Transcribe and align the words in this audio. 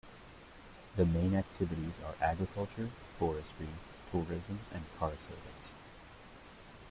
The 0.95 1.05
main 1.05 1.35
activities 1.35 1.99
are 2.03 2.15
agriculture, 2.19 2.89
forestry, 3.19 3.67
tourism, 4.11 4.61
and 4.73 4.83
car 4.97 5.11
service. 5.11 5.67